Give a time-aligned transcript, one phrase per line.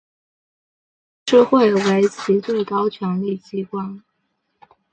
[1.27, 4.03] 理事会为其最高权力机关。